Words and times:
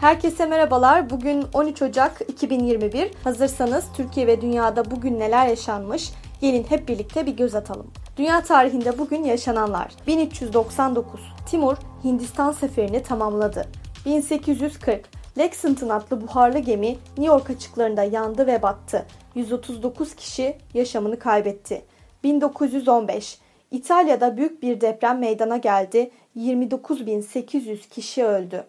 Herkese 0.00 0.46
merhabalar. 0.46 1.10
Bugün 1.10 1.44
13 1.52 1.82
Ocak 1.82 2.20
2021. 2.28 3.10
Hazırsanız 3.24 3.84
Türkiye 3.96 4.26
ve 4.26 4.40
dünyada 4.40 4.90
bugün 4.90 5.18
neler 5.18 5.46
yaşanmış? 5.46 6.12
Gelin 6.40 6.64
hep 6.68 6.88
birlikte 6.88 7.26
bir 7.26 7.36
göz 7.36 7.54
atalım. 7.54 7.90
Dünya 8.16 8.42
tarihinde 8.42 8.98
bugün 8.98 9.24
yaşananlar. 9.24 9.92
1399. 10.06 11.20
Timur 11.50 11.76
Hindistan 12.04 12.52
seferini 12.52 13.02
tamamladı. 13.02 13.66
1840. 14.06 15.08
Lexington 15.38 15.88
adlı 15.88 16.20
buharlı 16.20 16.58
gemi 16.58 16.88
New 16.88 17.26
York 17.26 17.50
açıklarında 17.50 18.02
yandı 18.02 18.46
ve 18.46 18.62
battı. 18.62 19.06
139 19.34 20.14
kişi 20.14 20.56
yaşamını 20.74 21.18
kaybetti. 21.18 21.82
1915. 22.24 23.38
İtalya'da 23.70 24.36
büyük 24.36 24.62
bir 24.62 24.80
deprem 24.80 25.18
meydana 25.18 25.56
geldi. 25.56 26.10
29.800 26.36 27.88
kişi 27.88 28.24
öldü. 28.24 28.64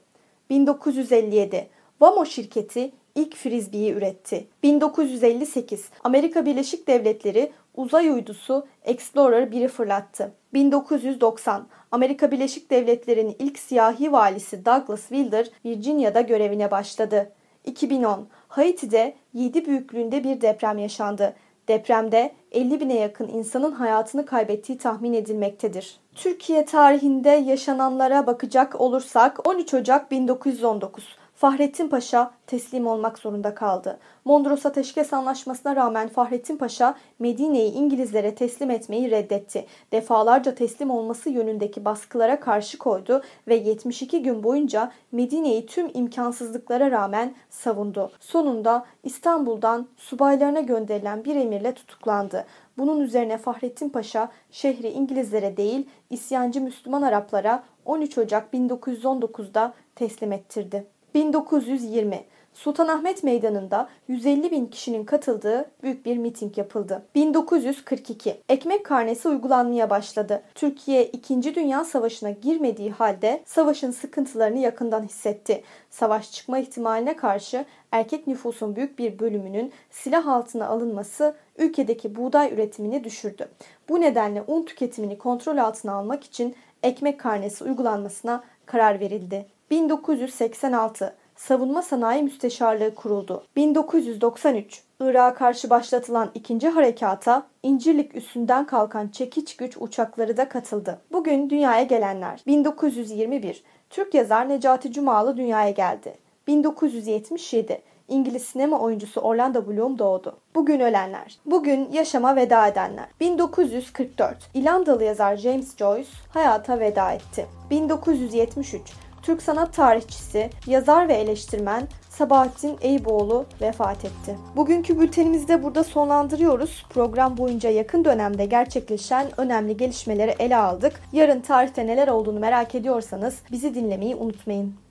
1957 0.49 1.69
Vamo 2.01 2.25
şirketi 2.25 2.91
ilk 3.15 3.35
frisbee'yi 3.35 3.93
üretti. 3.93 4.47
1958 4.63 5.89
Amerika 6.03 6.45
Birleşik 6.45 6.87
Devletleri 6.87 7.51
uzay 7.75 8.09
uydusu 8.09 8.67
Explorer 8.83 9.47
1'i 9.47 9.67
fırlattı. 9.67 10.33
1990 10.53 11.67
Amerika 11.91 12.31
Birleşik 12.31 12.69
Devletleri'nin 12.71 13.35
ilk 13.39 13.59
siyahi 13.59 14.11
valisi 14.11 14.65
Douglas 14.65 15.01
Wilder 15.09 15.49
Virginia'da 15.65 16.21
görevine 16.21 16.71
başladı. 16.71 17.31
2010 17.65 18.27
Haiti'de 18.47 19.15
7 19.33 19.65
büyüklüğünde 19.65 20.23
bir 20.23 20.41
deprem 20.41 20.77
yaşandı. 20.77 21.35
Depremde 21.69 22.31
50 22.51 22.79
bine 22.79 22.99
yakın 22.99 23.27
insanın 23.27 23.71
hayatını 23.71 24.25
kaybettiği 24.25 24.77
tahmin 24.77 25.13
edilmektedir. 25.13 25.99
Türkiye 26.15 26.65
tarihinde 26.65 27.29
yaşananlara 27.29 28.27
bakacak 28.27 28.81
olursak 28.81 29.47
13 29.47 29.73
Ocak 29.73 30.11
1919 30.11 31.17
Fahrettin 31.39 31.87
Paşa 31.87 32.31
teslim 32.47 32.87
olmak 32.87 33.19
zorunda 33.19 33.55
kaldı. 33.55 33.99
Mondros 34.25 34.65
Ateşkes 34.65 35.13
Anlaşması'na 35.13 35.75
rağmen 35.75 36.07
Fahrettin 36.07 36.57
Paşa 36.57 36.95
Medine'yi 37.19 37.71
İngilizlere 37.71 38.35
teslim 38.35 38.71
etmeyi 38.71 39.11
reddetti. 39.11 39.65
Defalarca 39.91 40.55
teslim 40.55 40.91
olması 40.91 41.29
yönündeki 41.29 41.85
baskılara 41.85 42.39
karşı 42.39 42.77
koydu 42.77 43.21
ve 43.47 43.55
72 43.55 44.21
gün 44.23 44.43
boyunca 44.43 44.91
Medine'yi 45.11 45.65
tüm 45.65 45.91
imkansızlıklara 45.93 46.91
rağmen 46.91 47.35
savundu. 47.49 48.11
Sonunda 48.19 48.85
İstanbul'dan 49.03 49.87
subaylarına 49.97 50.61
gönderilen 50.61 51.25
bir 51.25 51.35
emirle 51.35 51.73
tutuklandı. 51.73 52.45
Bunun 52.77 53.01
üzerine 53.01 53.37
Fahrettin 53.37 53.89
Paşa 53.89 54.29
şehri 54.51 54.89
İngilizlere 54.89 55.57
değil 55.57 55.89
isyancı 56.09 56.61
Müslüman 56.61 57.01
Araplara 57.01 57.63
13 57.85 58.17
Ocak 58.17 58.53
1919'da 58.53 59.73
teslim 59.95 60.31
ettirdi. 60.31 60.98
1920 61.15 62.23
Sultanahmet 62.53 63.23
Meydanı'nda 63.23 63.89
150 64.07 64.51
bin 64.51 64.65
kişinin 64.65 65.05
katıldığı 65.05 65.71
büyük 65.83 66.05
bir 66.05 66.17
miting 66.17 66.57
yapıldı. 66.57 67.05
1942 67.15 68.41
ekmek 68.49 68.85
karnesi 68.85 69.27
uygulanmaya 69.27 69.89
başladı. 69.89 70.43
Türkiye 70.55 71.05
2. 71.05 71.55
Dünya 71.55 71.83
Savaşı'na 71.83 72.29
girmediği 72.29 72.91
halde 72.91 73.43
savaşın 73.45 73.91
sıkıntılarını 73.91 74.59
yakından 74.59 75.03
hissetti. 75.03 75.63
Savaş 75.89 76.31
çıkma 76.31 76.59
ihtimaline 76.59 77.15
karşı 77.15 77.65
erkek 77.91 78.27
nüfusun 78.27 78.75
büyük 78.75 78.99
bir 78.99 79.19
bölümünün 79.19 79.71
silah 79.91 80.27
altına 80.27 80.67
alınması 80.67 81.35
ülkedeki 81.57 82.15
buğday 82.15 82.53
üretimini 82.53 83.03
düşürdü. 83.03 83.49
Bu 83.89 84.01
nedenle 84.01 84.43
un 84.47 84.63
tüketimini 84.63 85.17
kontrol 85.17 85.57
altına 85.57 85.93
almak 85.93 86.23
için 86.23 86.55
ekmek 86.83 87.19
karnesi 87.19 87.63
uygulanmasına 87.63 88.43
karar 88.65 88.99
verildi. 88.99 89.45
1986 89.71 91.15
Savunma 91.35 91.81
Sanayi 91.81 92.23
Müsteşarlığı 92.23 92.95
kuruldu. 92.95 93.43
1993 93.55 94.83
Irak'a 94.99 95.33
karşı 95.33 95.69
başlatılan 95.69 96.31
ikinci 96.33 96.69
harekata 96.69 97.47
İncirlik 97.63 98.15
üstünden 98.15 98.65
kalkan 98.65 99.07
çekiç 99.07 99.57
güç 99.57 99.77
uçakları 99.79 100.37
da 100.37 100.49
katıldı. 100.49 101.01
Bugün 101.11 101.49
dünyaya 101.49 101.83
gelenler 101.83 102.43
1921 102.47 103.63
Türk 103.89 104.13
yazar 104.13 104.49
Necati 104.49 104.91
Cumalı 104.91 105.37
dünyaya 105.37 105.69
geldi. 105.69 106.13
1977 106.47 107.81
İngiliz 108.07 108.43
sinema 108.43 108.79
oyuncusu 108.79 109.21
Orlando 109.21 109.67
Bloom 109.67 109.99
doğdu. 109.99 110.37
Bugün 110.55 110.79
ölenler. 110.79 111.37
Bugün 111.45 111.89
yaşama 111.91 112.35
veda 112.35 112.67
edenler. 112.67 113.05
1944 113.19 114.37
İrlandalı 114.53 115.03
yazar 115.03 115.37
James 115.37 115.77
Joyce 115.77 116.09
hayata 116.33 116.79
veda 116.79 117.11
etti. 117.11 117.45
1973 117.69 119.08
Türk 119.29 119.41
sanat 119.41 119.73
tarihçisi, 119.73 120.49
yazar 120.67 121.07
ve 121.07 121.13
eleştirmen 121.13 121.87
Sabahattin 122.09 122.77
Eyüboğlu 122.81 123.45
vefat 123.61 124.05
etti. 124.05 124.37
Bugünkü 124.55 124.99
bültenimizi 124.99 125.47
de 125.47 125.63
burada 125.63 125.83
sonlandırıyoruz. 125.83 126.85
Program 126.89 127.37
boyunca 127.37 127.69
yakın 127.69 128.05
dönemde 128.05 128.45
gerçekleşen 128.45 129.27
önemli 129.37 129.77
gelişmeleri 129.77 130.35
ele 130.39 130.55
aldık. 130.55 131.01
Yarın 131.13 131.41
tarihte 131.41 131.87
neler 131.87 132.07
olduğunu 132.07 132.39
merak 132.39 132.75
ediyorsanız 132.75 133.39
bizi 133.51 133.75
dinlemeyi 133.75 134.15
unutmayın. 134.15 134.88